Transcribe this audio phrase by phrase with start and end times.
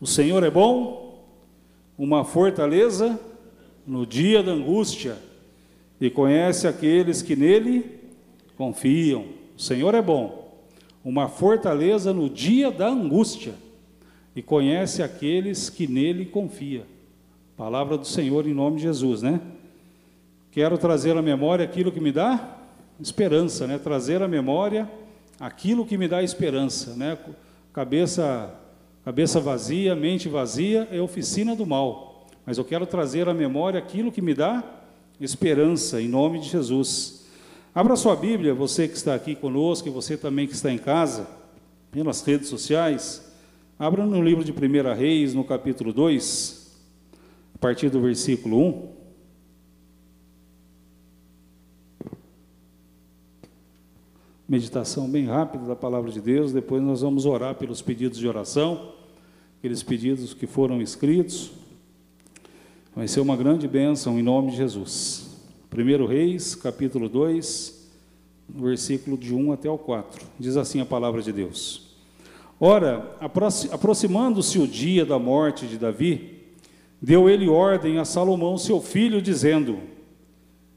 [0.00, 1.24] O Senhor é bom,
[1.96, 3.18] uma fortaleza
[3.86, 5.16] no dia da angústia,
[5.98, 7.98] e conhece aqueles que nele
[8.56, 9.24] confiam.
[9.56, 10.60] O Senhor é bom,
[11.02, 13.54] uma fortaleza no dia da angústia,
[14.34, 16.84] e conhece aqueles que nele confiam.
[17.56, 19.40] Palavra do Senhor em nome de Jesus, né?
[20.50, 22.58] Quero trazer à memória aquilo que me dá
[23.00, 23.78] esperança, né?
[23.78, 24.90] Trazer à memória
[25.40, 27.16] aquilo que me dá esperança, né?
[27.72, 28.54] Cabeça
[29.06, 32.26] cabeça vazia, mente vazia é oficina do mal.
[32.44, 34.64] Mas eu quero trazer à memória aquilo que me dá
[35.20, 37.24] esperança em nome de Jesus.
[37.72, 41.24] Abra sua Bíblia, você que está aqui conosco e você também que está em casa,
[41.92, 43.32] pelas redes sociais.
[43.78, 46.76] Abra no livro de 1 Reis, no capítulo 2,
[47.54, 48.96] a partir do versículo 1.
[54.48, 58.92] meditação bem rápida da palavra de Deus, depois nós vamos orar pelos pedidos de oração,
[59.66, 61.50] aqueles pedidos que foram escritos.
[62.94, 65.28] Vai ser uma grande bênção em nome de Jesus.
[65.76, 67.90] 1 Reis, capítulo 2,
[68.48, 70.24] versículo de 1 até o 4.
[70.38, 71.96] Diz assim a palavra de Deus:
[72.60, 73.16] Ora,
[73.72, 76.44] aproximando-se o dia da morte de Davi,
[77.02, 79.80] deu ele ordem a Salomão, seu filho, dizendo: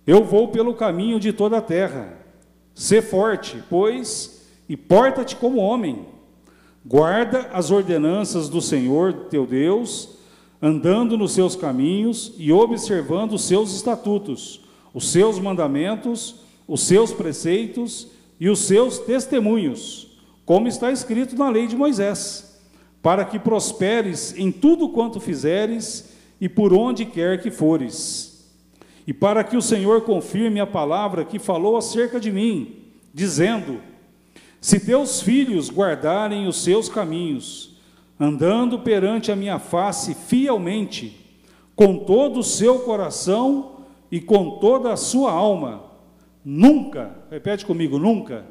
[0.07, 2.17] Eu vou pelo caminho de toda a terra
[2.73, 6.05] Sê forte, pois, e porta-te como homem.
[6.85, 10.17] Guarda as ordenanças do Senhor teu Deus,
[10.61, 14.61] andando nos seus caminhos e observando os seus estatutos,
[14.93, 16.35] os seus mandamentos,
[16.67, 18.07] os seus preceitos
[18.39, 22.59] e os seus testemunhos, como está escrito na lei de Moisés,
[23.01, 28.29] para que prosperes em tudo quanto fizeres e por onde quer que fores.
[29.05, 32.75] E para que o Senhor confirme a palavra que falou acerca de mim,
[33.13, 33.81] dizendo:
[34.61, 37.77] Se teus filhos guardarem os seus caminhos,
[38.19, 41.25] andando perante a minha face fielmente,
[41.75, 43.77] com todo o seu coração
[44.11, 45.83] e com toda a sua alma,
[46.43, 48.45] nunca, repete comigo, nunca,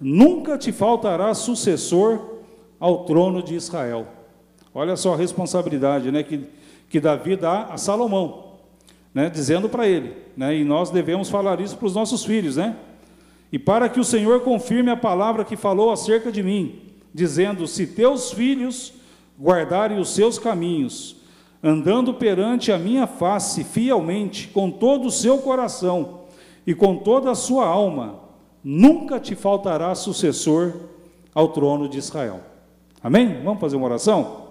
[0.00, 2.36] nunca te faltará sucessor
[2.78, 4.06] ao trono de Israel.
[4.72, 6.46] Olha só a responsabilidade né, que,
[6.88, 8.46] que Davi dá a Salomão
[9.16, 12.76] né, dizendo para ele, né, e nós devemos falar isso para os nossos filhos, né?
[13.52, 16.80] E para que o Senhor confirme a palavra que falou acerca de mim,
[17.14, 18.92] dizendo: Se teus filhos
[19.40, 21.16] guardarem os seus caminhos,
[21.62, 26.20] andando perante a minha face fielmente, com todo o seu coração
[26.66, 28.20] e com toda a sua alma,
[28.62, 30.74] nunca te faltará sucessor
[31.34, 32.40] ao trono de Israel.
[33.02, 33.42] Amém?
[33.44, 34.46] Vamos fazer uma oração?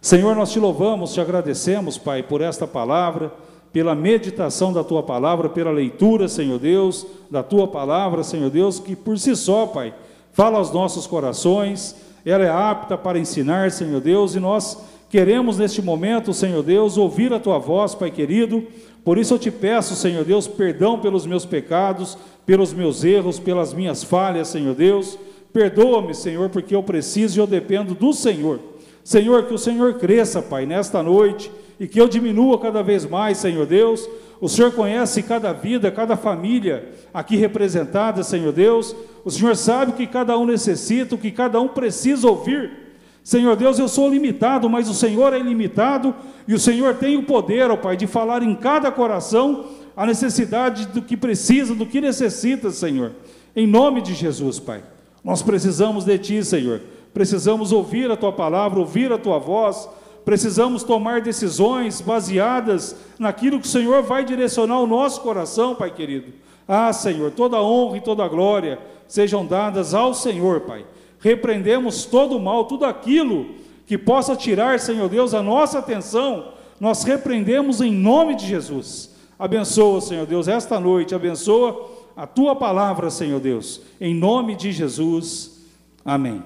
[0.00, 3.32] Senhor, nós te louvamos, te agradecemos, Pai, por esta palavra
[3.72, 8.96] pela meditação da tua palavra, pela leitura, Senhor Deus, da tua palavra, Senhor Deus, que
[8.96, 9.94] por si só, Pai,
[10.32, 14.78] fala aos nossos corações, ela é apta para ensinar, Senhor Deus, e nós
[15.10, 18.64] queremos neste momento, Senhor Deus, ouvir a tua voz, Pai querido.
[19.04, 23.72] Por isso eu te peço, Senhor Deus, perdão pelos meus pecados, pelos meus erros, pelas
[23.72, 25.18] minhas falhas, Senhor Deus.
[25.52, 28.60] Perdoa-me, Senhor, porque eu preciso e eu dependo do Senhor.
[29.02, 31.50] Senhor, que o Senhor cresça, Pai, nesta noite
[31.80, 34.08] e que eu diminua cada vez mais, Senhor Deus.
[34.40, 38.94] O Senhor conhece cada vida, cada família aqui representada, Senhor Deus.
[39.24, 42.88] O Senhor sabe o que cada um necessita, o que cada um precisa ouvir.
[43.22, 46.14] Senhor Deus, eu sou limitado, mas o Senhor é ilimitado
[46.46, 50.86] e o Senhor tem o poder, ó Pai, de falar em cada coração a necessidade
[50.86, 53.12] do que precisa, do que necessita, Senhor.
[53.54, 54.82] Em nome de Jesus, Pai.
[55.22, 56.80] Nós precisamos de Ti, Senhor.
[57.12, 59.88] Precisamos ouvir a Tua palavra, ouvir a Tua voz
[60.28, 66.34] Precisamos tomar decisões baseadas naquilo que o Senhor vai direcionar o nosso coração, Pai querido.
[66.68, 70.84] Ah, Senhor, toda honra e toda glória sejam dadas ao Senhor, Pai.
[71.18, 73.54] Repreendemos todo o mal, tudo aquilo
[73.86, 79.16] que possa tirar, Senhor Deus, a nossa atenção, nós repreendemos em nome de Jesus.
[79.38, 85.66] Abençoa, Senhor Deus, esta noite, abençoa a tua palavra, Senhor Deus, em nome de Jesus.
[86.04, 86.42] Amém.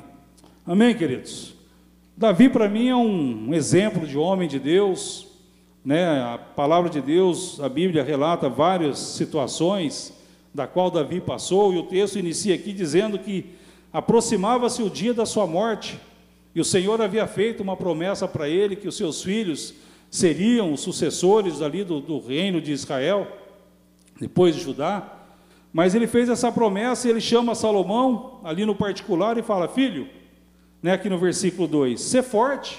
[0.65, 1.51] Amém, queridos.
[2.22, 5.27] Davi, para mim, é um exemplo de homem de Deus.
[5.84, 6.07] Né?
[6.22, 10.16] A palavra de Deus, a Bíblia relata várias situações
[10.54, 13.47] da qual Davi passou, e o texto inicia aqui dizendo que
[13.92, 15.98] aproximava-se o dia da sua morte,
[16.54, 19.75] e o Senhor havia feito uma promessa para ele que os seus filhos
[20.09, 23.27] seriam os sucessores ali do, do reino de Israel,
[24.21, 25.13] depois de Judá.
[25.72, 30.22] Mas ele fez essa promessa e ele chama Salomão ali no particular e fala: Filho,
[30.82, 32.78] né, aqui no versículo 2: Sê forte,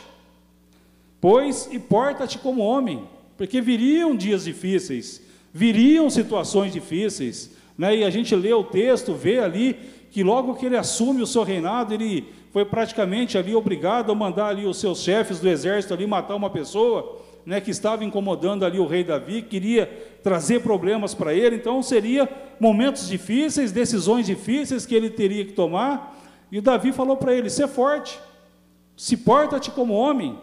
[1.21, 3.03] pois e porta-te como homem,
[3.38, 5.21] porque viriam dias difíceis,
[5.53, 9.77] viriam situações difíceis, né, e a gente lê o texto, vê ali
[10.11, 14.50] que logo que ele assume o seu reinado, ele foi praticamente ali obrigado a mandar
[14.50, 18.79] ali os seus chefes do exército ali matar uma pessoa, né, que estava incomodando ali
[18.79, 19.88] o rei Davi, queria
[20.21, 22.29] trazer problemas para ele, então seria
[22.59, 26.15] momentos difíceis, decisões difíceis que ele teria que tomar,
[26.57, 28.19] e Davi falou para ele: "Ser forte,
[28.95, 30.38] se porta-te como homem".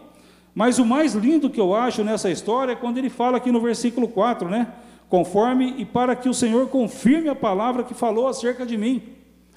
[0.53, 3.61] Mas o mais lindo que eu acho nessa história é quando ele fala aqui no
[3.61, 4.67] versículo 4, né?
[5.07, 9.01] Conforme e para que o Senhor confirme a palavra que falou acerca de mim.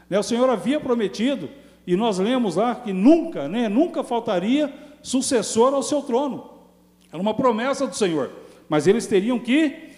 [0.09, 1.49] Né, o Senhor havia prometido,
[1.87, 4.73] e nós lemos lá que nunca, né, nunca faltaria
[5.03, 6.51] sucessor ao seu trono.
[7.13, 8.31] Era uma promessa do Senhor.
[8.69, 9.91] Mas eles teriam que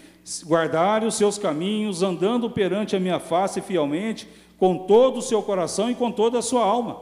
[0.44, 5.90] guardar os seus caminhos, andando perante a minha face fielmente, com todo o seu coração
[5.90, 7.00] e com toda a sua alma.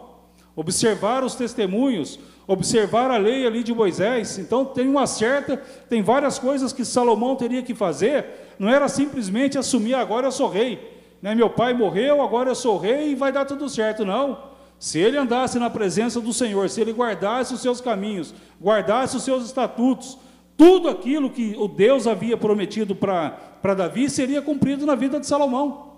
[0.57, 4.39] Observar os testemunhos, observar a lei ali de Moisés.
[4.39, 5.57] Então tem uma certa,
[5.89, 8.55] tem várias coisas que Salomão teria que fazer.
[8.59, 10.93] Não era simplesmente assumir agora eu sou rei.
[11.21, 11.35] Né?
[11.35, 14.05] Meu pai morreu, agora eu sou rei e vai dar tudo certo.
[14.05, 14.55] Não.
[14.79, 19.23] Se ele andasse na presença do Senhor, se ele guardasse os seus caminhos, guardasse os
[19.23, 20.19] seus estatutos,
[20.57, 25.94] tudo aquilo que o Deus havia prometido para Davi seria cumprido na vida de Salomão.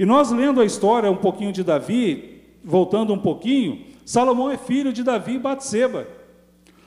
[0.00, 4.94] E nós lendo a história um pouquinho de Davi, voltando um pouquinho, Salomão é filho
[4.94, 6.06] de Davi e Batseba.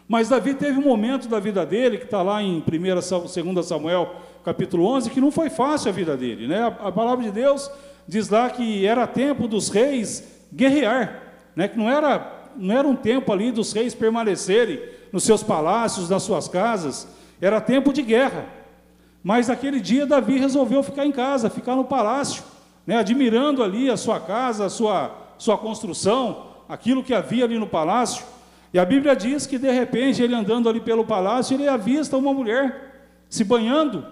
[0.08, 4.16] Mas Davi teve um momento da vida dele, que está lá em 1 2 Samuel,
[4.44, 6.48] capítulo 11, que não foi fácil a vida dele.
[6.48, 6.66] Né?
[6.80, 7.70] A, palavra de Deus
[8.08, 11.22] diz lá que era tempo dos reis guerrear,
[11.56, 11.68] né?
[11.68, 14.80] que não era, não era um tempo ali dos reis permanecerem
[15.12, 17.08] nos seus palácios, nas suas casas,
[17.40, 18.48] era tempo de guerra.
[19.24, 22.44] Mas naquele dia Davi resolveu ficar em casa, ficar no palácio,
[22.86, 22.98] né?
[22.98, 28.26] admirando ali a sua casa, a sua, sua construção, aquilo que havia ali no palácio.
[28.74, 32.34] E a Bíblia diz que de repente ele andando ali pelo palácio, ele avista uma
[32.34, 34.06] mulher se banhando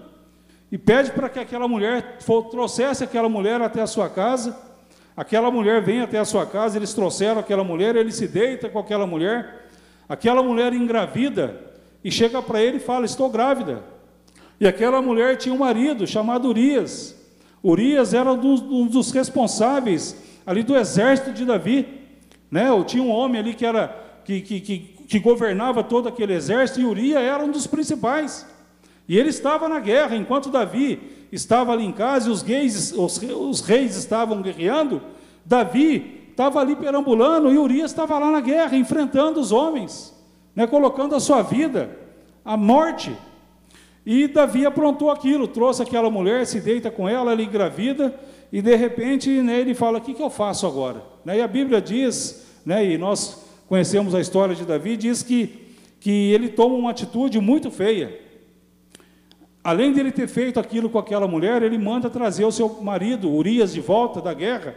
[0.70, 2.18] e pede para que aquela mulher
[2.50, 4.56] trouxesse aquela mulher até a sua casa.
[5.14, 8.78] Aquela mulher vem até a sua casa, eles trouxeram aquela mulher, ele se deita com
[8.78, 9.68] aquela mulher.
[10.08, 11.60] Aquela mulher engravida
[12.02, 13.82] e chega para ele e fala: Estou grávida.
[14.58, 17.21] E aquela mulher tinha um marido chamado Urias.
[17.62, 20.16] Urias era um dos, um dos responsáveis
[20.46, 21.86] ali do exército de Davi.
[22.50, 22.66] Né?
[22.86, 23.88] Tinha um homem ali que, era,
[24.24, 24.78] que, que, que,
[25.08, 28.46] que governava todo aquele exército, e Uria era um dos principais.
[29.08, 31.00] E ele estava na guerra, enquanto Davi
[31.30, 35.00] estava ali em casa e os reis, os, os reis estavam guerreando,
[35.44, 40.14] Davi estava ali perambulando e Urias estava lá na guerra, enfrentando os homens,
[40.54, 41.96] né, colocando a sua vida,
[42.44, 43.16] a morte.
[44.04, 48.14] E Davi aprontou aquilo, trouxe aquela mulher, se deita com ela, ela engravida,
[48.52, 51.02] e de repente né, ele fala: O que, que eu faço agora?
[51.24, 55.74] Né, e a Bíblia diz, né, e nós conhecemos a história de Davi, diz que,
[56.00, 58.20] que ele toma uma atitude muito feia.
[59.64, 63.30] Além de ele ter feito aquilo com aquela mulher, ele manda trazer o seu marido,
[63.30, 64.74] Urias, de volta da guerra.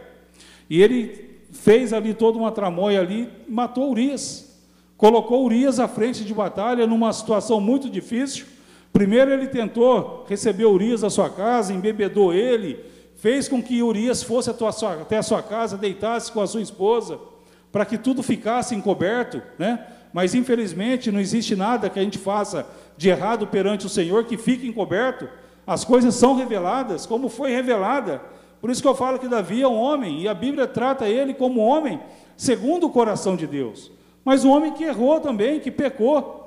[0.70, 4.56] E ele fez ali toda uma tramóia ali, matou Urias.
[4.96, 8.46] Colocou Urias à frente de batalha numa situação muito difícil.
[8.96, 12.82] Primeiro ele tentou receber Urias à sua casa, embebedou ele,
[13.16, 17.18] fez com que Urias fosse até a sua casa, deitasse com a sua esposa,
[17.70, 19.86] para que tudo ficasse encoberto, né?
[20.14, 22.66] Mas infelizmente não existe nada que a gente faça
[22.96, 25.28] de errado perante o Senhor que fique encoberto.
[25.66, 28.22] As coisas são reveladas, como foi revelada.
[28.62, 31.34] Por isso que eu falo que Davi é um homem, e a Bíblia trata ele
[31.34, 32.00] como homem,
[32.34, 33.92] segundo o coração de Deus.
[34.24, 36.45] Mas um homem que errou também, que pecou.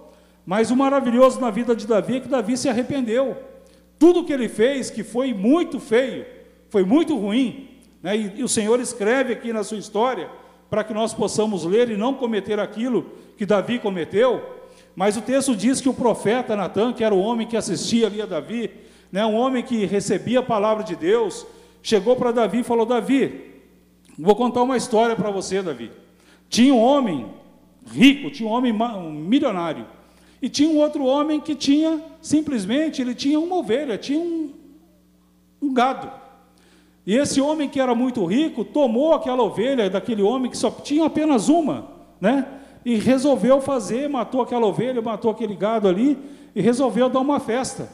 [0.50, 3.38] Mas o maravilhoso na vida de Davi é que Davi se arrependeu.
[4.00, 6.26] Tudo que ele fez, que foi muito feio,
[6.72, 7.70] foi muito ruim,
[8.02, 8.18] né?
[8.18, 10.28] e, e o Senhor escreve aqui na sua história,
[10.68, 14.44] para que nós possamos ler e não cometer aquilo que Davi cometeu,
[14.96, 18.20] mas o texto diz que o profeta Natan, que era o homem que assistia ali
[18.20, 18.72] a Davi,
[19.12, 21.46] né, um homem que recebia a palavra de Deus,
[21.84, 23.52] chegou para Davi e falou: Davi,
[24.18, 25.92] vou contar uma história para você, Davi.
[26.50, 27.28] Tinha um homem
[27.92, 28.74] rico, tinha um homem
[29.14, 29.86] milionário,
[30.42, 34.52] e tinha um outro homem que tinha, simplesmente, ele tinha uma ovelha, tinha um,
[35.62, 36.10] um gado.
[37.06, 41.06] E esse homem que era muito rico tomou aquela ovelha daquele homem que só tinha
[41.06, 41.88] apenas uma,
[42.22, 42.46] né?
[42.86, 46.18] E resolveu fazer, matou aquela ovelha, matou aquele gado ali
[46.56, 47.90] e resolveu dar uma festa.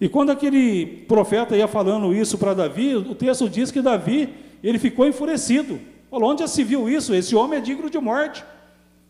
[0.00, 4.28] E quando aquele profeta ia falando isso para Davi, o texto diz que Davi,
[4.62, 5.78] ele ficou enfurecido.
[6.10, 7.14] Falou: onde já se viu isso?
[7.14, 8.44] Esse homem é digno de morte.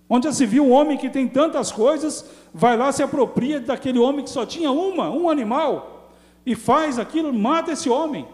[0.09, 3.99] Onde já se viu um homem que tem tantas coisas, vai lá se apropria daquele
[3.99, 6.13] homem que só tinha uma, um animal,
[6.47, 8.27] e faz aquilo, mata esse homem.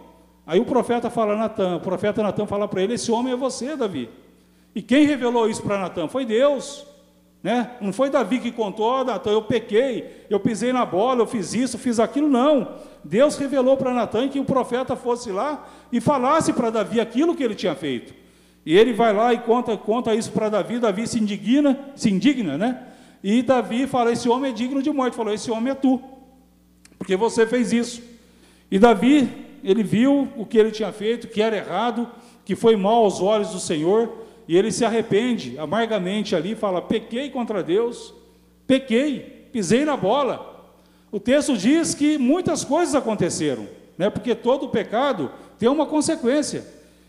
[0.46, 3.76] Aí o profeta fala Natan, o profeta Natan fala para ele: esse homem é você,
[3.76, 4.08] Davi.
[4.74, 6.06] E quem revelou isso para Natan?
[6.06, 6.86] Foi Deus.
[7.42, 7.72] Né?
[7.80, 11.52] Não foi Davi que contou, oh, Natan, eu pequei, eu pisei na bola, eu fiz
[11.52, 12.76] isso, fiz aquilo, não.
[13.04, 17.42] Deus revelou para Natan que o profeta fosse lá e falasse para Davi aquilo que
[17.42, 18.14] ele tinha feito.
[18.64, 22.56] E ele vai lá e conta, conta isso para Davi, Davi se indigna, se indigna,
[22.56, 22.82] né?
[23.22, 25.16] E Davi fala: Esse homem é digno de morte.
[25.16, 26.00] Falou: Esse homem é tu,
[26.98, 28.02] porque você fez isso.
[28.70, 29.28] E Davi,
[29.62, 32.08] ele viu o que ele tinha feito, que era errado,
[32.44, 37.30] que foi mal aos olhos do Senhor, e ele se arrepende amargamente ali, fala: Pequei
[37.30, 38.14] contra Deus,
[38.66, 40.52] pequei, pisei na bola.
[41.12, 44.10] O texto diz que muitas coisas aconteceram, né?
[44.10, 46.66] porque todo pecado tem uma consequência.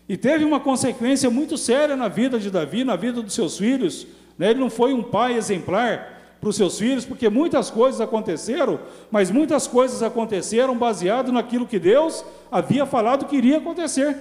[0.08, 4.06] E teve uma consequência muito séria na vida de Davi, na vida dos seus filhos.
[4.38, 4.50] Né?
[4.50, 8.78] Ele não foi um pai exemplar para os seus filhos, porque muitas coisas aconteceram,
[9.10, 14.16] mas muitas coisas aconteceram baseado naquilo que Deus havia falado que iria acontecer.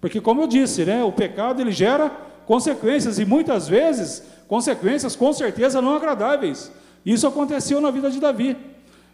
[0.00, 2.10] Porque, como eu disse, né, o pecado ele gera
[2.46, 6.72] consequências, e muitas vezes, consequências com certeza não agradáveis.
[7.04, 8.56] Isso aconteceu na vida de Davi.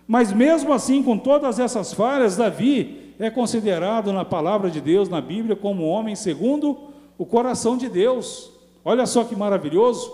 [0.07, 5.21] Mas mesmo assim, com todas essas falhas, Davi é considerado na palavra de Deus, na
[5.21, 6.79] Bíblia, como homem segundo
[7.19, 8.51] o coração de Deus.
[8.85, 10.13] Olha só que maravilhoso.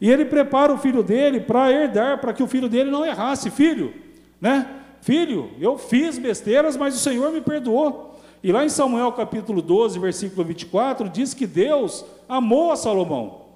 [0.00, 3.50] E ele prepara o filho dele para herdar, para que o filho dele não errasse.
[3.50, 3.92] Filho,
[4.40, 4.68] né?
[5.00, 8.18] Filho, eu fiz besteiras, mas o Senhor me perdoou.
[8.42, 13.46] E lá em Samuel capítulo 12, versículo 24, diz que Deus amou a Salomão.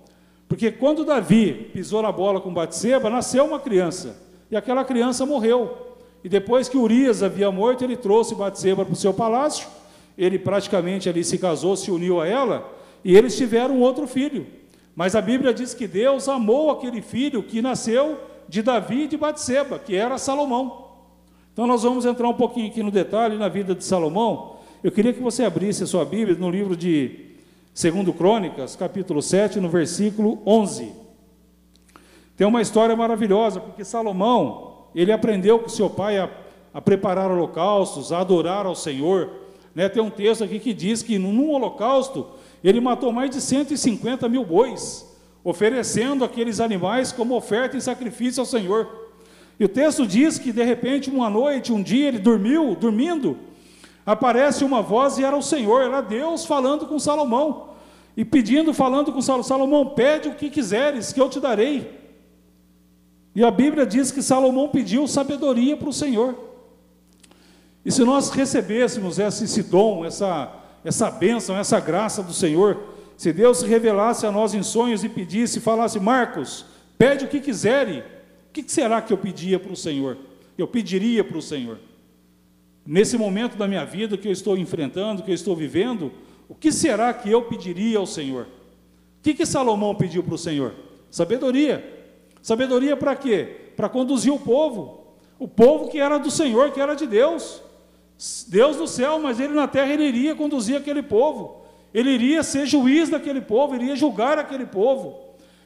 [0.49, 4.17] Porque quando Davi pisou na bola com Batseba, nasceu uma criança.
[4.51, 5.90] E aquela criança morreu.
[6.23, 9.69] E depois que Urias havia morto, ele trouxe Batseba para o seu palácio.
[10.17, 12.71] Ele praticamente ali se casou, se uniu a ela,
[13.05, 14.47] e eles tiveram outro filho.
[14.95, 19.17] Mas a Bíblia diz que Deus amou aquele filho que nasceu de Davi e de
[19.17, 20.89] Batseba, que era Salomão.
[21.53, 24.57] Então nós vamos entrar um pouquinho aqui no detalhe na vida de Salomão.
[24.83, 27.31] Eu queria que você abrisse a sua Bíblia no livro de
[27.75, 30.93] 2 Crônicas, capítulo 7, no versículo 11.
[32.37, 36.29] Tem uma história maravilhosa, porque Salomão, ele aprendeu com seu pai a,
[36.73, 39.31] a preparar holocaustos, a adorar ao Senhor.
[39.75, 39.89] Né?
[39.89, 42.27] Tem um texto aqui que diz que num holocausto
[42.63, 45.07] ele matou mais de 150 mil bois,
[45.43, 48.89] oferecendo aqueles animais como oferta e sacrifício ao Senhor.
[49.59, 53.37] E o texto diz que de repente, uma noite, um dia, ele dormiu, dormindo,
[54.05, 57.69] aparece uma voz e era o Senhor, era Deus falando com Salomão.
[58.17, 62.00] E pedindo, falando com Salomão, Salomão, pede o que quiseres, que eu te darei.
[63.35, 66.51] E a Bíblia diz que Salomão pediu sabedoria para o Senhor.
[67.85, 70.53] E se nós recebêssemos esse, dom, essa,
[70.85, 72.79] essa bênção, essa graça do Senhor,
[73.17, 76.65] se Deus se revelasse a nós em sonhos e pedisse, falasse, Marcos,
[76.99, 80.17] pede o que quiserem, o que será que eu pedia para o Senhor?
[80.59, 81.79] Eu pediria para o Senhor.
[82.85, 86.13] Nesse momento da minha vida que eu estou enfrentando, que eu estou vivendo,
[86.49, 88.45] o que será que eu pediria ao Senhor?
[88.45, 90.75] O que, que Salomão pediu para o Senhor?
[91.11, 92.00] Sabedoria.
[92.43, 93.73] Sabedoria para quê?
[93.77, 95.15] Para conduzir o povo.
[95.39, 97.63] O povo que era do Senhor, que era de Deus.
[98.49, 101.63] Deus do céu, mas ele na terra ele iria conduzir aquele povo.
[101.93, 105.19] Ele iria ser juiz daquele povo, iria julgar aquele povo.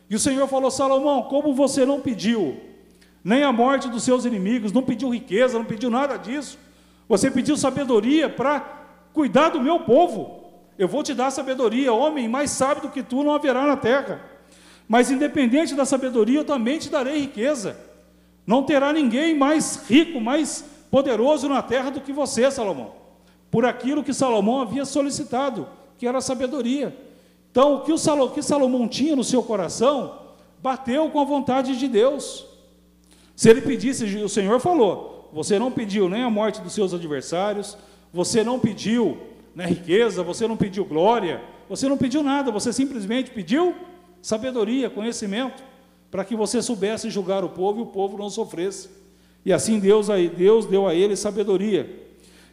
[0.08, 2.56] E o Senhor falou: Salomão, como você não pediu
[3.24, 6.58] nem a morte dos seus inimigos, não pediu riqueza, não pediu nada disso.
[7.08, 8.60] Você pediu sabedoria para
[9.14, 10.44] cuidar do meu povo.
[10.78, 14.20] Eu vou te dar sabedoria, homem mais sábio do que tu não haverá na terra.
[14.88, 17.76] Mas independente da sabedoria, eu também te darei riqueza.
[18.46, 22.92] Não terá ninguém mais rico, mais poderoso na terra do que você, Salomão.
[23.50, 25.66] Por aquilo que Salomão havia solicitado,
[25.98, 26.96] que era sabedoria.
[27.50, 30.18] Então, o que, o Salomão, que Salomão tinha no seu coração,
[30.62, 32.44] bateu com a vontade de Deus.
[33.36, 37.76] Se ele pedisse, o Senhor falou: você não pediu nem a morte dos seus adversários,
[38.12, 39.18] você não pediu
[39.54, 43.74] né, riqueza, você não pediu glória, você não pediu nada, você simplesmente pediu
[44.24, 45.62] sabedoria, conhecimento,
[46.10, 48.88] para que você soubesse julgar o povo e o povo não sofresse.
[49.44, 52.08] E assim Deus, Deus deu a ele sabedoria.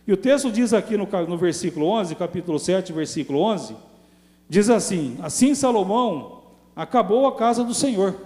[0.06, 3.74] E o texto diz aqui no, no versículo 11, capítulo 7, versículo 11,
[4.50, 6.42] diz assim: Assim Salomão
[6.76, 8.18] acabou a casa do Senhor,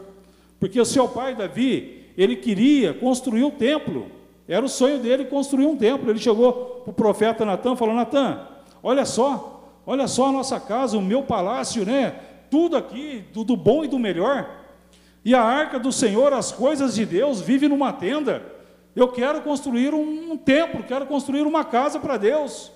[0.60, 4.08] porque o seu pai Davi, ele queria construir um templo,
[4.48, 6.10] era o sonho dele construir um templo.
[6.10, 8.40] Ele chegou para o profeta Natan e falou: Natan,
[8.82, 12.16] olha só, olha só a nossa casa, o meu palácio, né?
[12.50, 14.50] Tudo aqui, do, do bom e do melhor.
[15.24, 18.44] E a arca do Senhor, as coisas de Deus, vive numa tenda.
[18.96, 22.72] Eu quero construir um, um templo, quero construir uma casa para Deus.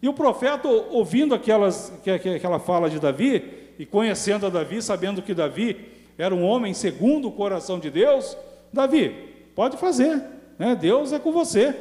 [0.00, 1.92] E o profeta, ouvindo aquelas,
[2.34, 5.88] aquela fala de Davi, e conhecendo a Davi, sabendo que Davi
[6.18, 8.36] era um homem segundo o coração de Deus,
[8.72, 9.10] Davi,
[9.54, 10.22] pode fazer,
[10.58, 10.74] né?
[10.74, 11.74] Deus é com você.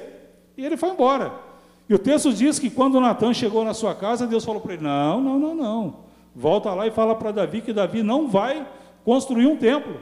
[0.57, 1.33] E ele foi embora.
[1.87, 4.83] E o texto diz que quando Natan chegou na sua casa, Deus falou para ele:
[4.83, 5.95] Não, não, não, não.
[6.35, 8.67] Volta lá e fala para Davi que Davi não vai
[9.03, 9.99] construir um templo.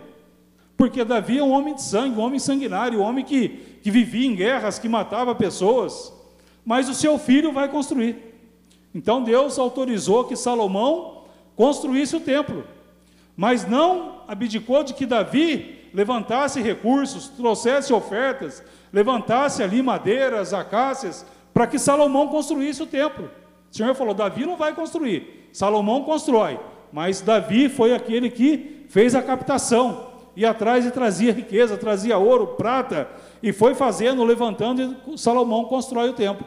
[0.78, 3.50] Porque Davi é um homem de sangue, um homem sanguinário, um homem que,
[3.82, 6.14] que vivia em guerras, que matava pessoas.
[6.66, 8.30] Mas o seu filho vai construir.
[8.94, 12.64] Então Deus autorizou que Salomão construísse o templo,
[13.36, 21.68] mas não abdicou de que Davi levantasse recursos, trouxesse ofertas, levantasse ali madeiras, acácias, para
[21.68, 23.30] que Salomão construísse o templo.
[23.72, 26.60] O Senhor falou: Davi não vai construir, Salomão constrói,
[26.92, 32.48] mas Davi foi aquele que fez a captação, ia atrás e trazia riqueza, trazia ouro,
[32.48, 33.08] prata,
[33.42, 36.46] e foi fazendo, levantando, e Salomão constrói o templo.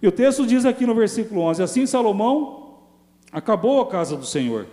[0.00, 2.78] E o texto diz aqui no versículo 11: Assim Salomão
[3.32, 4.66] acabou a casa do Senhor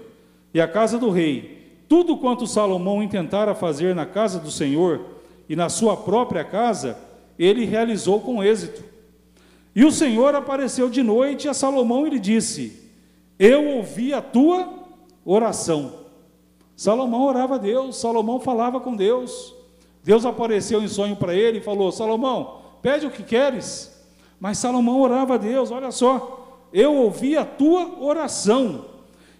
[0.53, 1.83] e a casa do rei.
[1.87, 5.01] Tudo quanto Salomão intentara fazer na casa do Senhor
[5.47, 6.97] e na sua própria casa,
[7.37, 8.83] ele realizou com êxito.
[9.75, 12.82] E o Senhor apareceu de noite a Salomão e lhe disse:
[13.37, 14.69] Eu ouvi a tua
[15.25, 16.03] oração.
[16.75, 19.53] Salomão orava a Deus, Salomão falava com Deus.
[20.03, 23.91] Deus apareceu em sonho para ele e falou: Salomão, pede o que queres.
[24.39, 28.85] Mas Salomão orava a Deus: Olha só, eu ouvi a tua oração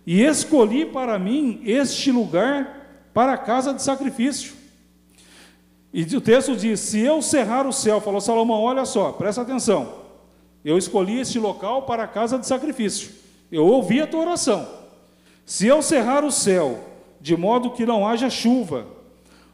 [0.06, 4.54] e escolhi para mim este lugar para a casa de sacrifício.
[5.94, 10.02] E o texto diz: Se eu cerrar o céu, falou Salomão, olha só, presta atenção.
[10.64, 13.23] Eu escolhi este local para a casa de sacrifício.
[13.54, 14.68] Eu ouvi a tua oração.
[15.46, 16.80] Se eu cerrar o céu,
[17.22, 18.88] de modo que não haja chuva,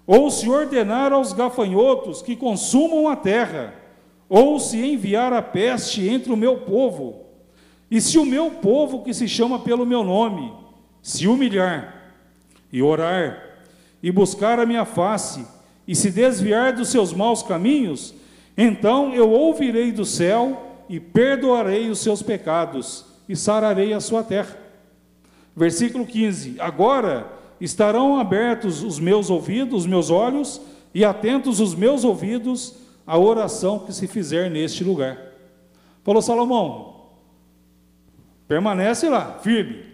[0.08, 3.76] ou se ordenar aos gafanhotos que consumam a terra,
[4.30, 7.26] ou se enviar a peste entre o meu povo,
[7.92, 10.54] e se o meu povo que se chama pelo meu nome
[11.02, 12.14] se humilhar
[12.72, 13.58] e orar
[14.02, 15.46] e buscar a minha face
[15.86, 18.14] e se desviar dos seus maus caminhos,
[18.58, 24.58] então eu ouvirei do céu e perdoarei os seus pecados e sararei a sua terra.
[25.56, 27.32] Versículo 15: Agora
[27.62, 30.60] estarão abertos os meus ouvidos, os meus olhos,
[30.94, 35.18] e atentos os meus ouvidos à oração que se fizer neste lugar.
[36.04, 37.12] Falou Salomão,
[38.48, 39.86] permanece lá, firme,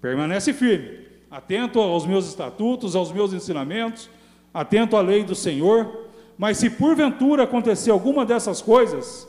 [0.00, 4.08] permanece firme, atento aos meus estatutos, aos meus ensinamentos,
[4.54, 6.08] atento à lei do Senhor,
[6.38, 9.26] mas se porventura acontecer alguma dessas coisas,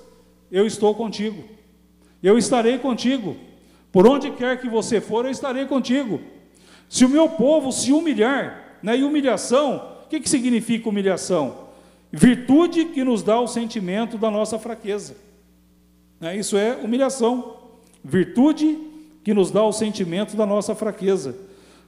[0.52, 1.44] eu estou contigo,
[2.22, 3.36] eu estarei contigo,
[3.92, 6.22] por onde quer que você for, eu estarei contigo.
[6.90, 11.70] Se o meu povo se humilhar, né, e humilhação, o que, que significa humilhação?
[12.12, 15.16] Virtude que nos dá o sentimento da nossa fraqueza.
[16.20, 17.56] Né, isso é humilhação.
[18.04, 18.78] Virtude
[19.24, 21.36] que nos dá o sentimento da nossa fraqueza.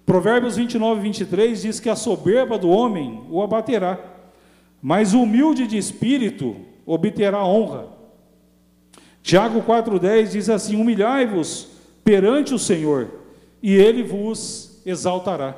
[0.05, 3.99] Provérbios 29, 23 diz que a soberba do homem o abaterá,
[4.81, 7.87] mas o humilde de espírito obterá honra.
[9.23, 11.69] Tiago 4,10 diz assim: Humilhai-vos
[12.03, 13.07] perante o Senhor,
[13.61, 15.55] e ele vos exaltará.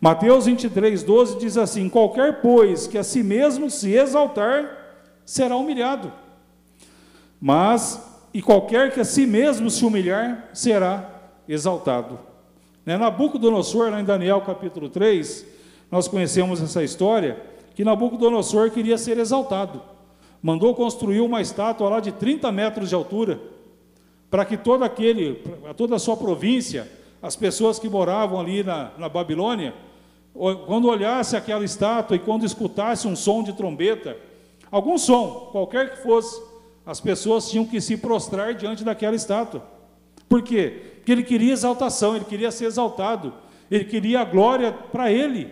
[0.00, 6.12] Mateus 23, 12 diz assim: Qualquer, pois, que a si mesmo se exaltar, será humilhado.
[7.40, 8.00] Mas,
[8.32, 11.10] e qualquer que a si mesmo se humilhar, será
[11.48, 12.18] exaltado.
[12.84, 12.96] Né?
[12.96, 15.44] Nabucodonosor, lá em Daniel capítulo 3,
[15.90, 17.42] nós conhecemos essa história,
[17.74, 19.95] que Nabucodonosor queria ser exaltado.
[20.46, 23.40] Mandou construir uma estátua lá de 30 metros de altura,
[24.30, 25.42] para que todo aquele,
[25.76, 26.88] toda a sua província,
[27.20, 29.74] as pessoas que moravam ali na, na Babilônia,
[30.64, 34.16] quando olhasse aquela estátua e quando escutasse um som de trombeta,
[34.70, 36.40] algum som, qualquer que fosse,
[36.86, 39.64] as pessoas tinham que se prostrar diante daquela estátua.
[40.28, 40.80] Por quê?
[40.98, 43.34] Porque ele queria exaltação, ele queria ser exaltado,
[43.68, 45.50] ele queria a glória para ele.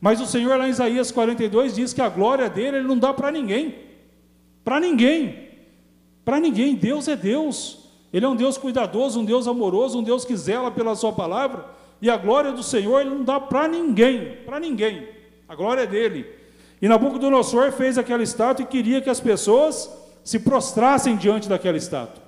[0.00, 3.12] Mas o Senhor, lá em Isaías 42, diz que a glória dele ele não dá
[3.12, 3.91] para ninguém.
[4.64, 5.48] Para ninguém.
[6.24, 6.74] Para ninguém.
[6.74, 7.82] Deus é Deus.
[8.12, 11.64] Ele é um Deus cuidadoso, um Deus amoroso, um Deus que zela pela sua palavra,
[12.00, 15.08] e a glória do Senhor ele não dá para ninguém, para ninguém.
[15.48, 16.26] A glória é dele.
[16.80, 19.90] E Nabucodonosor fez aquela estátua e queria que as pessoas
[20.24, 22.22] se prostrassem diante daquela estátua.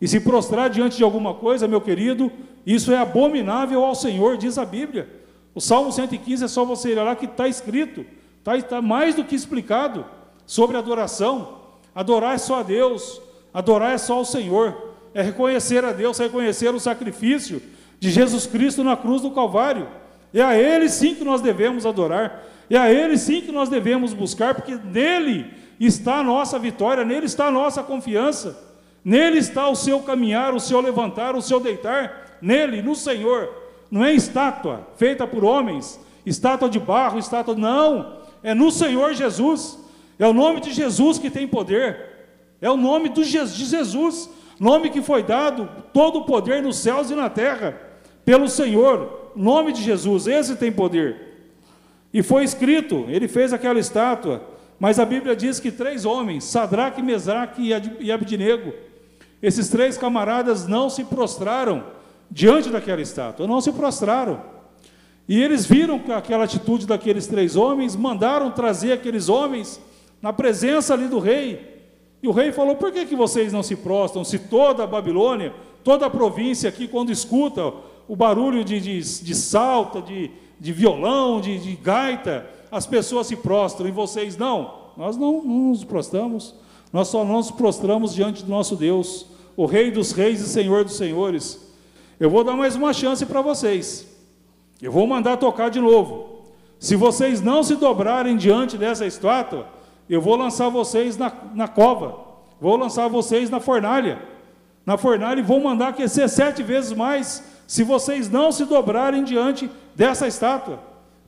[0.00, 2.30] E se prostrar diante de alguma coisa, meu querido,
[2.64, 5.08] isso é abominável ao Senhor, diz a Bíblia.
[5.54, 8.06] O Salmo 115 é só você ir lá que está escrito,
[8.38, 10.04] está tá mais do que explicado
[10.46, 11.65] sobre adoração.
[11.96, 13.20] Adorar é só a Deus,
[13.52, 17.62] adorar é só ao Senhor é reconhecer a Deus, reconhecer o sacrifício
[17.98, 19.88] de Jesus Cristo na cruz do Calvário.
[20.34, 24.12] É a Ele sim que nós devemos adorar, é a Ele sim que nós devemos
[24.12, 28.62] buscar, porque nele está a nossa vitória, nele está a nossa confiança,
[29.02, 33.48] nele está o seu caminhar, o seu levantar, o seu deitar, nele, no Senhor.
[33.90, 37.54] Não é estátua feita por homens, estátua de barro, estátua.
[37.54, 39.78] Não, é no Senhor Jesus.
[40.18, 41.98] É o nome de Jesus que tem poder.
[42.60, 47.14] É o nome de Jesus nome que foi dado todo o poder nos céus e
[47.14, 47.78] na terra,
[48.24, 51.50] pelo Senhor, nome de Jesus, esse tem poder.
[52.12, 54.42] E foi escrito, ele fez aquela estátua,
[54.78, 58.72] mas a Bíblia diz que três homens, Sadraque, Mesaque e Abdinego,
[59.42, 61.84] esses três camaradas não se prostraram
[62.30, 64.40] diante daquela estátua, não se prostraram.
[65.28, 69.80] E eles viram aquela atitude daqueles três homens, mandaram trazer aqueles homens
[70.20, 71.76] na presença ali do rei.
[72.22, 74.24] E o rei falou: por que, que vocês não se prostram?
[74.24, 77.72] Se toda a Babilônia, toda a província aqui, quando escuta
[78.08, 83.36] o barulho de, de, de salta, de, de violão, de, de gaita, as pessoas se
[83.36, 84.86] prostram e vocês não.
[84.96, 86.54] Nós não, não nos prostramos,
[86.92, 89.26] nós só nos prostramos diante do nosso Deus,
[89.56, 91.66] o Rei dos Reis e Senhor dos Senhores.
[92.18, 94.06] Eu vou dar mais uma chance para vocês.
[94.80, 96.36] Eu vou mandar tocar de novo.
[96.78, 99.66] Se vocês não se dobrarem diante dessa estátua,
[100.14, 102.18] eu vou lançar vocês na, na cova,
[102.60, 104.20] vou lançar vocês na fornalha.
[104.84, 109.68] Na fornalha e vou mandar aquecer sete vezes mais, se vocês não se dobrarem diante
[109.96, 110.78] dessa estátua.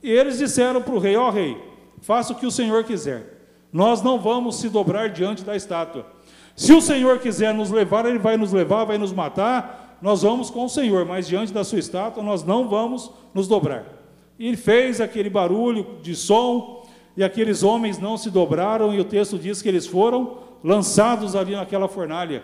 [0.01, 1.57] E eles disseram para o rei: Ó oh, rei,
[2.01, 3.37] faça o que o Senhor quiser.
[3.71, 6.05] Nós não vamos se dobrar diante da estátua.
[6.55, 10.49] Se o Senhor quiser nos levar, Ele vai nos levar, vai nos matar, nós vamos
[10.49, 13.85] com o Senhor, mas diante da sua estátua nós não vamos nos dobrar.
[14.37, 16.78] E fez aquele barulho de som,
[17.19, 21.53] e aqueles homens não se dobraram, e o texto diz que eles foram lançados ali
[21.53, 22.41] naquela fornalha.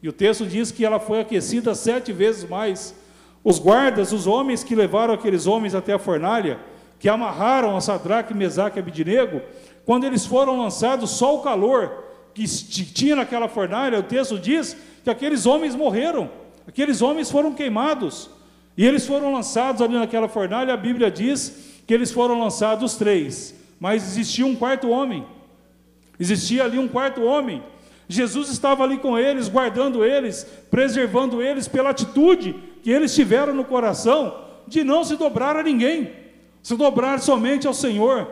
[0.00, 2.94] E o texto diz que ela foi aquecida sete vezes mais.
[3.42, 6.60] Os guardas, os homens que levaram aqueles homens até a fornalha,
[7.00, 9.42] que amarraram a Sadraque, Mesaque e Abidinego,
[9.84, 15.10] quando eles foram lançados, só o calor que tinha naquela fornalha, o texto diz que
[15.10, 16.30] aqueles homens morreram.
[16.68, 18.30] Aqueles homens foram queimados
[18.76, 20.72] e eles foram lançados ali naquela fornalha.
[20.72, 25.26] A Bíblia diz que eles foram lançados três, mas existia um quarto homem.
[26.18, 27.62] Existia ali um quarto homem.
[28.08, 33.62] Jesus estava ali com eles, guardando eles, preservando eles pela atitude que eles tiveram no
[33.62, 36.10] coração de não se dobrar a ninguém,
[36.62, 38.26] se dobrar somente ao Senhor.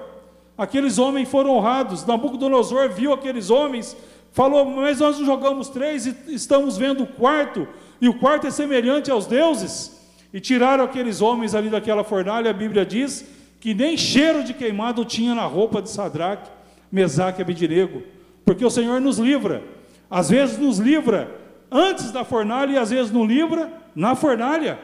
[0.57, 2.07] Aqueles homens foram honrados.
[2.07, 3.95] Nabucodonosor viu aqueles homens,
[4.31, 7.69] falou: Mas nós jogamos três e estamos vendo o quarto
[8.01, 10.01] e o quarto é semelhante aos deuses.
[10.33, 15.05] E tiraram aqueles homens ali daquela fornalha, a Bíblia diz que nem cheiro de queimado
[15.05, 16.51] tinha na roupa de Sadraque,
[16.91, 18.03] Mesaque e Abidinego,
[18.45, 19.63] porque o Senhor nos livra.
[20.11, 21.31] Às vezes nos livra
[21.71, 24.81] antes da fornalha e às vezes nos livra na fornalha.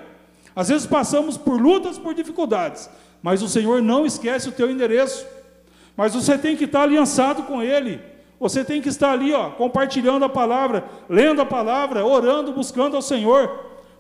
[0.55, 2.89] Às vezes passamos por lutas, por dificuldades,
[3.21, 5.27] mas o Senhor não esquece o teu endereço.
[5.97, 8.01] Mas você tem que estar aliançado com Ele.
[8.39, 13.03] Você tem que estar ali, ó, compartilhando a palavra, lendo a palavra, orando, buscando ao
[13.03, 13.51] Senhor,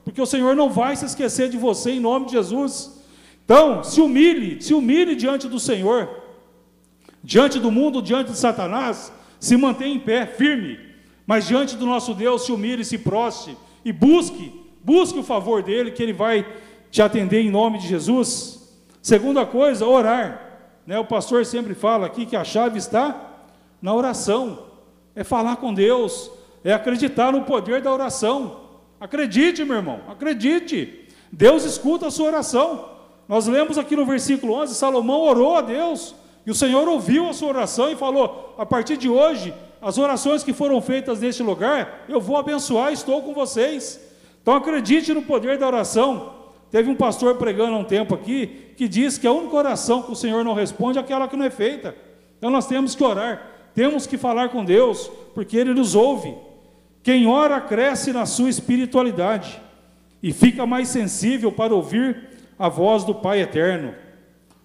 [0.04, 2.96] porque o Senhor não vai se esquecer de você em nome de Jesus.
[3.48, 6.06] Então, se humilhe, se humilhe diante do Senhor,
[7.24, 10.78] diante do mundo, diante de Satanás, se mantenha em pé, firme,
[11.26, 14.52] mas diante do nosso Deus, se humilhe, se proste e busque,
[14.84, 16.46] busque o favor dele, que ele vai
[16.90, 18.70] te atender em nome de Jesus.
[19.00, 20.60] Segunda coisa, orar.
[20.86, 23.46] Né, o pastor sempre fala aqui que a chave está
[23.80, 24.66] na oração,
[25.16, 26.30] é falar com Deus,
[26.62, 28.60] é acreditar no poder da oração.
[29.00, 31.08] Acredite, meu irmão, acredite.
[31.32, 32.97] Deus escuta a sua oração.
[33.28, 36.14] Nós lemos aqui no versículo 11: Salomão orou a Deus,
[36.46, 40.42] e o Senhor ouviu a sua oração e falou: a partir de hoje, as orações
[40.42, 44.00] que foram feitas neste lugar, eu vou abençoar, estou com vocês.
[44.42, 46.38] Então acredite no poder da oração.
[46.70, 50.12] Teve um pastor pregando há um tempo aqui que diz que a única oração que
[50.12, 51.94] o Senhor não responde é aquela que não é feita.
[52.38, 53.46] Então nós temos que orar.
[53.74, 56.34] Temos que falar com Deus, porque Ele nos ouve.
[57.02, 59.60] Quem ora cresce na sua espiritualidade
[60.22, 63.94] e fica mais sensível para ouvir a voz do Pai eterno.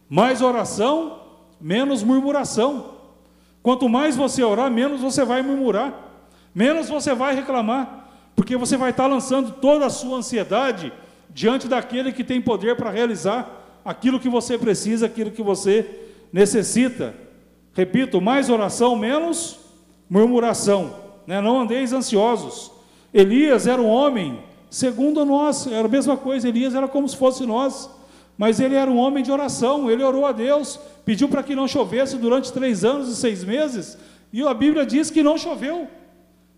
[0.09, 1.19] Mais oração,
[1.59, 2.93] menos murmuração.
[3.61, 5.93] Quanto mais você orar, menos você vai murmurar,
[6.53, 10.91] menos você vai reclamar, porque você vai estar lançando toda a sua ansiedade
[11.29, 17.13] diante daquele que tem poder para realizar aquilo que você precisa, aquilo que você necessita.
[17.73, 19.59] Repito, mais oração, menos
[20.09, 20.95] murmuração.
[21.25, 21.41] Né?
[21.41, 22.71] Não andeis ansiosos.
[23.13, 24.39] Elias era um homem,
[24.73, 26.49] segundo nós, era a mesma coisa.
[26.49, 27.87] Elias era como se fosse nós,
[28.35, 29.89] mas ele era um homem de oração.
[29.89, 33.95] Ele orou a Deus, pediu para que não chovesse durante três anos e seis meses,
[34.33, 35.87] e a Bíblia diz que não choveu.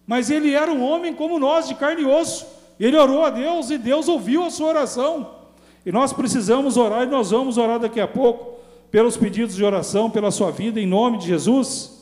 [0.08, 2.46] Mas ele era um homem como nós, de carne e osso.
[2.80, 5.32] Ele orou a Deus e Deus ouviu a sua oração.
[5.86, 8.56] E nós precisamos orar, e nós vamos orar daqui a pouco
[8.90, 11.95] pelos pedidos de oração, pela sua vida, em nome de Jesus.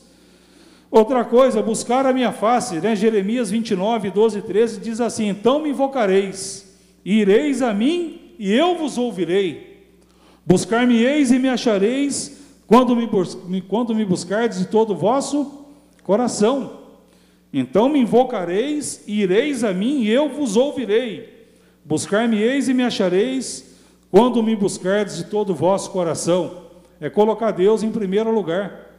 [0.93, 2.95] Outra coisa, buscar a minha face, né?
[2.95, 8.53] Jeremias 29, 12 e 13 diz assim: Então me invocareis, e ireis a mim, e
[8.53, 9.87] eu vos ouvirei.
[10.45, 13.09] Buscar-me-eis e me achareis, quando me,
[13.61, 15.65] quando me buscardes de todo o vosso
[16.03, 16.81] coração.
[17.51, 21.47] Então me invocareis, e ireis a mim, e eu vos ouvirei.
[21.83, 23.79] Buscar-me-eis e me achareis,
[24.11, 26.61] quando me buscardes de todo o vosso coração
[27.01, 28.92] é colocar Deus em primeiro lugar.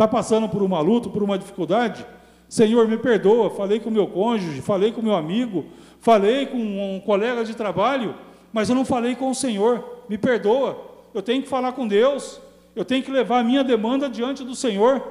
[0.00, 2.06] Está passando por uma luta, por uma dificuldade?
[2.48, 3.50] Senhor, me perdoa.
[3.50, 5.66] Falei com meu cônjuge, falei com meu amigo,
[6.00, 8.14] falei com um colega de trabalho,
[8.50, 10.04] mas eu não falei com o Senhor.
[10.08, 10.86] Me perdoa.
[11.12, 12.40] Eu tenho que falar com Deus.
[12.74, 15.06] Eu tenho que levar a minha demanda diante do Senhor.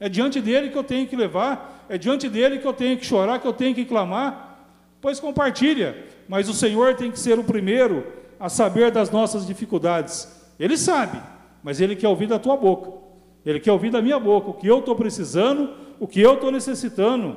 [0.00, 3.06] É diante dele que eu tenho que levar, é diante dele que eu tenho que
[3.06, 4.66] chorar, que eu tenho que clamar.
[5.00, 8.04] Pois compartilha, mas o Senhor tem que ser o primeiro
[8.40, 10.28] a saber das nossas dificuldades.
[10.58, 11.22] Ele sabe,
[11.62, 13.03] mas ele quer ouvir da tua boca.
[13.44, 16.50] Ele quer ouvir da minha boca o que eu estou precisando, o que eu estou
[16.50, 17.36] necessitando.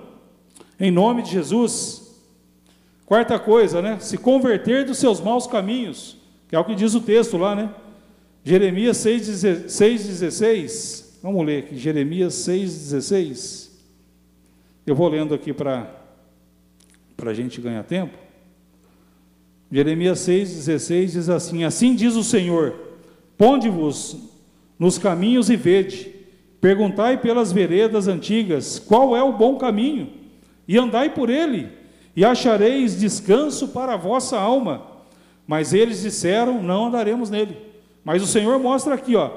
[0.80, 2.08] Em nome de Jesus.
[3.06, 4.00] Quarta coisa, né?
[4.00, 6.18] Se converter dos seus maus caminhos,
[6.48, 7.74] que é o que diz o texto lá, né?
[8.44, 11.06] Jeremias 6,16.
[11.22, 13.68] Vamos ler aqui, Jeremias 6,16.
[14.86, 15.94] Eu vou lendo aqui para
[17.22, 18.18] a gente ganhar tempo.
[19.70, 22.74] Jeremias 6,16 diz assim: Assim diz o Senhor:
[23.38, 24.16] Ponde-vos
[24.78, 26.14] nos caminhos e vede,
[26.62, 30.10] perguntai pelas veredas antigas, qual é o bom caminho,
[30.68, 31.70] e andai por ele,
[32.16, 34.86] e achareis descanso para a vossa alma.
[35.48, 37.58] Mas eles disseram: Não andaremos nele.
[38.04, 39.30] Mas o Senhor mostra aqui, ó: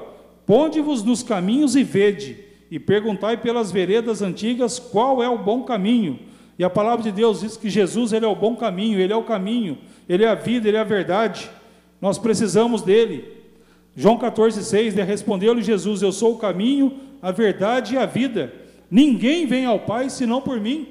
[0.45, 2.37] Ponde-vos nos caminhos e vede,
[2.69, 6.19] e perguntai pelas veredas antigas qual é o bom caminho.
[6.59, 9.15] E a palavra de Deus diz que Jesus ele é o bom caminho, ele é
[9.15, 9.77] o caminho,
[10.07, 11.49] ele é a vida, ele é a verdade.
[11.99, 13.40] Nós precisamos dele.
[13.95, 18.53] João 14,6, né, respondeu-lhe Jesus: Eu sou o caminho, a verdade e a vida.
[18.89, 20.87] Ninguém vem ao Pai senão por mim.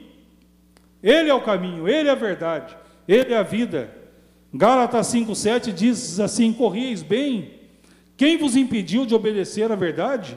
[1.02, 2.76] Ele é o caminho, ele é a verdade,
[3.08, 3.90] ele é a vida.
[4.52, 7.52] Gálatas 5,7 diz assim: Corrieis bem.
[8.16, 10.36] Quem vos impediu de obedecer à verdade?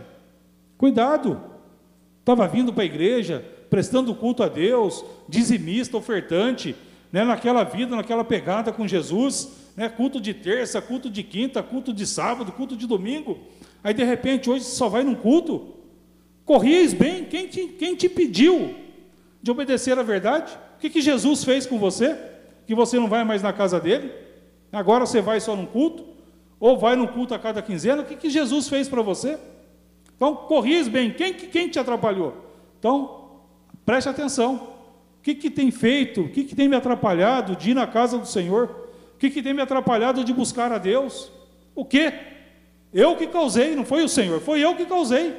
[0.77, 1.41] Cuidado.
[2.19, 6.73] Estava vindo para a igreja, prestando culto a Deus, dizimista, ofertante,
[7.13, 11.93] né, naquela vida, naquela pegada com Jesus né, culto de terça, culto de quinta, culto
[11.93, 13.37] de sábado, culto de domingo.
[13.83, 15.75] Aí de repente hoje só vai num culto.
[16.43, 18.75] Corrieis bem, quem te, quem te pediu
[19.41, 20.51] de obedecer à verdade?
[20.75, 22.17] O que, que Jesus fez com você?
[22.65, 24.11] Que você não vai mais na casa dele?
[24.71, 26.03] Agora você vai só num culto?
[26.59, 28.01] Ou vai num culto a cada quinzena?
[28.01, 29.37] O que, que Jesus fez para você?
[30.15, 32.35] Então, corrieis bem, quem, quem te atrapalhou?
[32.79, 33.41] Então,
[33.85, 34.72] preste atenção.
[35.23, 38.19] O que, que tem feito, o que, que tem me atrapalhado de ir na casa
[38.19, 38.83] do Senhor?
[39.23, 41.31] que, que tem me atrapalhado de buscar a Deus?
[41.73, 42.13] O quê?
[42.93, 45.33] Eu que causei, não foi o Senhor, foi eu que causei.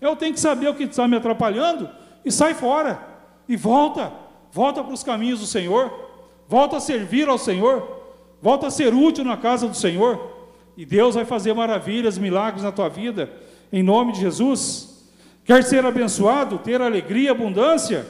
[0.00, 1.88] Eu tenho que saber o que está me atrapalhando
[2.24, 3.00] e sai fora.
[3.48, 4.12] E volta,
[4.50, 6.10] volta para os caminhos do Senhor,
[6.48, 8.02] volta a servir ao Senhor,
[8.42, 10.36] volta a ser útil na casa do Senhor.
[10.76, 13.32] E Deus vai fazer maravilhas, milagres na tua vida,
[13.72, 15.06] em nome de Jesus.
[15.44, 18.04] Quer ser abençoado, ter alegria, abundância,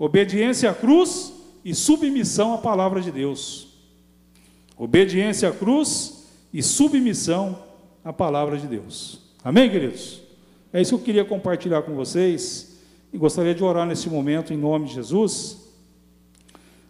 [0.00, 1.30] obediência à cruz
[1.62, 3.68] e submissão à palavra de Deus.
[4.74, 7.62] Obediência à cruz e submissão
[8.02, 9.20] à palavra de Deus.
[9.44, 10.22] Amém, queridos?
[10.72, 12.80] É isso que eu queria compartilhar com vocês
[13.12, 15.68] e gostaria de orar nesse momento em nome de Jesus.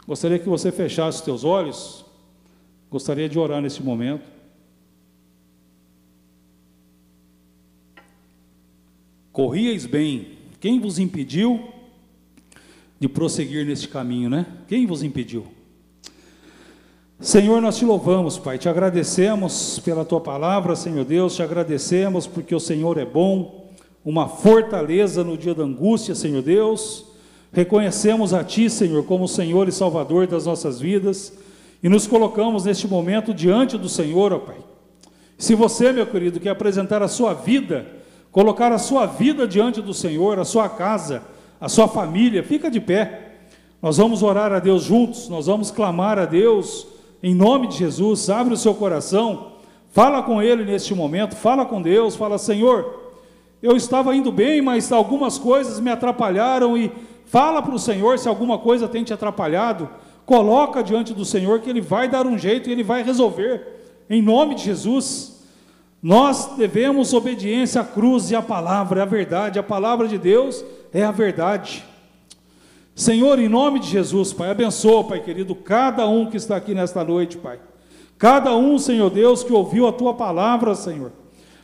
[0.07, 2.05] Gostaria que você fechasse os teus olhos.
[2.89, 4.25] Gostaria de orar nesse momento.
[9.33, 10.39] Corrieis bem.
[10.61, 11.80] Quem vos impediu
[13.01, 14.47] de prosseguir neste caminho, né?
[14.69, 15.47] Quem vos impediu?
[17.19, 22.55] Senhor, nós te louvamos, Pai, te agradecemos pela tua palavra, Senhor Deus, te agradecemos porque
[22.55, 23.71] o Senhor é bom,
[24.05, 27.07] uma fortaleza no dia da angústia, Senhor Deus.
[27.53, 31.33] Reconhecemos a Ti, Senhor, como Senhor e Salvador das nossas vidas
[31.83, 34.59] e nos colocamos neste momento diante do Senhor, ó Pai.
[35.39, 37.87] Se você, meu querido, quer apresentar a sua vida,
[38.31, 41.23] colocar a sua vida diante do Senhor, a sua casa,
[41.61, 43.33] a sua família, fica de pé.
[43.83, 46.87] Nós vamos orar a Deus juntos, nós vamos clamar a Deus
[47.23, 49.53] em nome de Jesus, abre o seu coração,
[49.91, 53.13] fala com Ele neste momento, fala com Deus, fala: Senhor,
[53.63, 56.91] eu estava indo bem, mas algumas coisas me atrapalharam e
[57.27, 59.89] fala para o Senhor se alguma coisa tem te atrapalhado,
[60.25, 63.67] coloca diante do Senhor que Ele vai dar um jeito e Ele vai resolver,
[64.09, 65.39] em nome de Jesus.
[66.03, 70.65] Nós devemos obediência à cruz e à palavra, é a verdade, a palavra de Deus
[70.93, 71.85] é a verdade.
[72.95, 77.03] Senhor, em nome de Jesus, Pai, abençoa, Pai querido, cada um que está aqui nesta
[77.03, 77.59] noite, Pai.
[78.19, 81.13] Cada um, Senhor Deus, que ouviu a tua palavra, Senhor.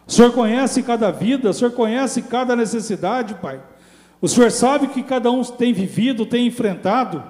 [0.07, 3.61] O Senhor conhece cada vida, o Senhor conhece cada necessidade, Pai.
[4.21, 7.23] O Senhor sabe que cada um tem vivido, tem enfrentado.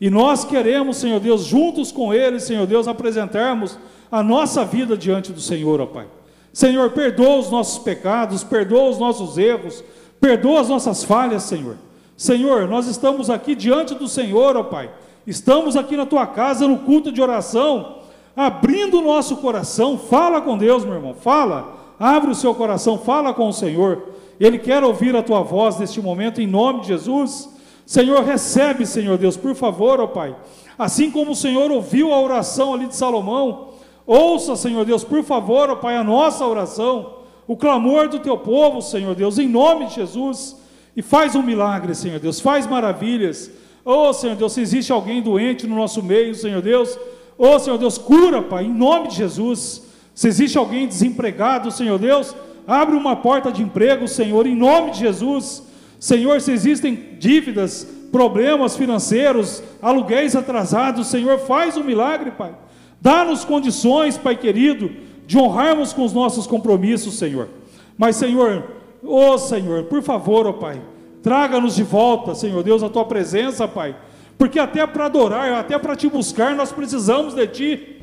[0.00, 3.78] E nós queremos, Senhor Deus, juntos com Ele, Senhor Deus, apresentarmos
[4.10, 6.06] a nossa vida diante do Senhor, ó Pai.
[6.52, 9.82] Senhor, perdoa os nossos pecados, perdoa os nossos erros,
[10.24, 11.76] perdoa as nossas falhas, Senhor.
[12.16, 14.90] Senhor, nós estamos aqui diante do Senhor, ó Pai.
[15.26, 17.98] Estamos aqui na tua casa no culto de oração,
[18.34, 19.98] abrindo o nosso coração.
[19.98, 21.76] Fala com Deus, meu irmão, fala.
[22.00, 24.14] Abre o seu coração, fala com o Senhor.
[24.40, 27.50] Ele quer ouvir a tua voz neste momento, em nome de Jesus.
[27.84, 30.34] Senhor, recebe, Senhor Deus, por favor, ó Pai.
[30.78, 33.74] Assim como o Senhor ouviu a oração ali de Salomão,
[34.06, 38.80] ouça, Senhor Deus, por favor, ó Pai, a nossa oração, o clamor do teu povo,
[38.80, 40.56] Senhor Deus, em nome de Jesus,
[40.96, 43.50] e faz um milagre, Senhor Deus, faz maravilhas.
[43.84, 46.98] Oh, Senhor Deus, se existe alguém doente no nosso meio, Senhor Deus,
[47.36, 49.82] oh, Senhor Deus, cura, Pai, em nome de Jesus.
[50.14, 52.34] Se existe alguém desempregado, Senhor Deus,
[52.66, 55.62] abre uma porta de emprego, Senhor, em nome de Jesus.
[55.98, 62.54] Senhor, se existem dívidas, problemas financeiros, aluguéis atrasados, Senhor, faz um milagre, Pai.
[63.00, 64.90] Dá-nos condições, Pai querido,
[65.26, 67.48] de honrarmos com os nossos compromissos, Senhor.
[67.96, 68.64] Mas, Senhor,
[69.02, 70.80] oh Senhor, por favor, ó oh, Pai,
[71.22, 73.96] traga-nos de volta, Senhor Deus, a tua presença, Pai.
[74.36, 77.96] Porque até para adorar, até para te buscar, nós precisamos de ti.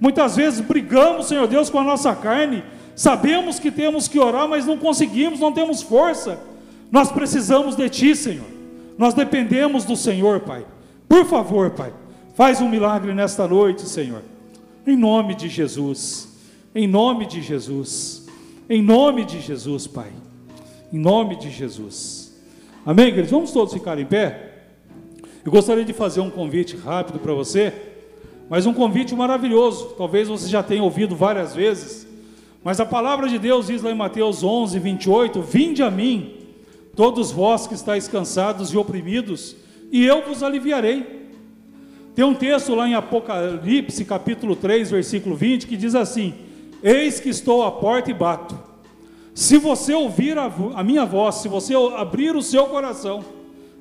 [0.00, 2.62] Muitas vezes brigamos, Senhor Deus, com a nossa carne,
[2.94, 6.38] sabemos que temos que orar, mas não conseguimos, não temos força.
[6.90, 8.46] Nós precisamos de Ti, Senhor.
[8.96, 10.64] Nós dependemos do Senhor, Pai.
[11.08, 11.92] Por favor, Pai,
[12.34, 14.22] faz um milagre nesta noite, Senhor.
[14.86, 16.37] Em nome de Jesus.
[16.74, 18.26] Em nome de Jesus.
[18.68, 20.12] Em nome de Jesus, Pai.
[20.92, 22.38] Em nome de Jesus.
[22.84, 23.30] Amém, queridos?
[23.30, 24.66] Vamos todos ficar em pé?
[25.44, 27.72] Eu gostaria de fazer um convite rápido para você,
[28.50, 29.94] mas um convite maravilhoso.
[29.96, 32.06] Talvez você já tenha ouvido várias vezes,
[32.62, 36.34] mas a palavra de Deus diz lá em Mateus 11, 28: Vinde a mim,
[36.94, 39.56] todos vós que estáis cansados e oprimidos,
[39.90, 41.30] e eu vos aliviarei.
[42.14, 46.34] Tem um texto lá em Apocalipse, capítulo 3, versículo 20, que diz assim:
[46.82, 48.58] Eis que estou à porta e bato.
[49.34, 53.24] Se você ouvir a, a, minha voz, se você abrir o seu coração,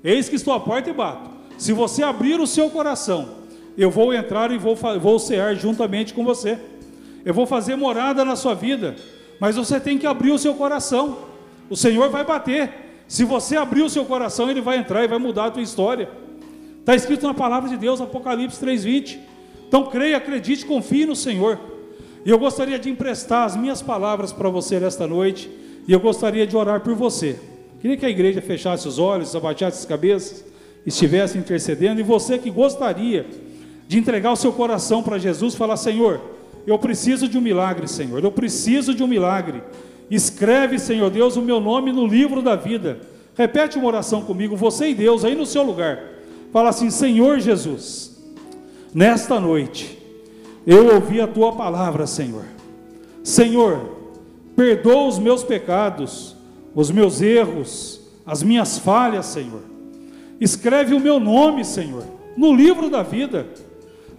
[0.03, 1.29] eis que estou à porta e bato.
[1.57, 3.29] Se você abrir o seu coração,
[3.77, 6.59] eu vou entrar e vou, vou cear juntamente com você.
[7.25, 8.95] Eu vou fazer morada na sua vida,
[9.39, 11.17] mas você tem que abrir o seu coração.
[11.69, 13.03] O Senhor vai bater.
[13.07, 16.09] Se você abrir o seu coração, ele vai entrar e vai mudar a tua história.
[16.79, 19.19] Está escrito na palavra de Deus, Apocalipse 3:20.
[19.67, 21.76] Então creia, acredite, confie no Senhor.
[22.27, 25.49] E eu gostaria de emprestar as minhas palavras para você nesta noite,
[25.87, 27.39] e eu gostaria de orar por você.
[27.79, 30.43] Queria que a igreja fechasse os olhos, abaixasse as cabeças,
[30.85, 33.25] estivesse intercedendo, e você que gostaria
[33.87, 36.19] de entregar o seu coração para Jesus, falar: Senhor,
[36.67, 39.63] eu preciso de um milagre, Senhor, eu preciso de um milagre.
[40.11, 42.99] Escreve, Senhor Deus, o meu nome no livro da vida.
[43.37, 46.03] Repete uma oração comigo, você e Deus, aí no seu lugar.
[46.51, 48.21] Fala assim: Senhor Jesus,
[48.93, 49.96] nesta noite,
[50.67, 52.43] eu ouvi a tua palavra, Senhor.
[53.23, 53.89] Senhor,
[54.53, 56.35] perdoa os meus pecados,
[56.75, 59.61] os meus erros, as minhas falhas, Senhor.
[60.41, 62.03] Escreve o meu nome, Senhor,
[62.35, 63.47] no livro da vida.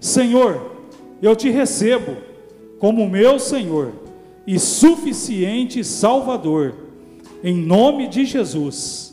[0.01, 0.73] Senhor,
[1.21, 2.17] eu te recebo
[2.79, 3.93] como meu Senhor
[4.47, 6.75] e suficiente Salvador.
[7.45, 9.08] Em nome de Jesus.